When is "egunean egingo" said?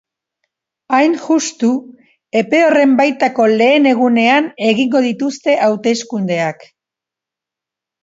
3.93-5.05